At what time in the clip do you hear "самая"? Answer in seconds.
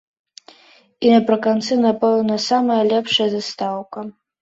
2.49-2.81